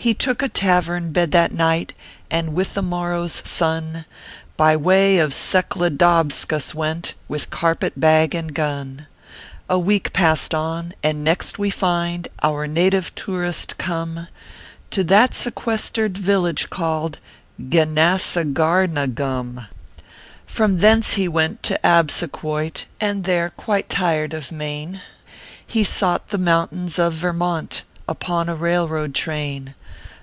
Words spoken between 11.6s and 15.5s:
find Our native tourist como To that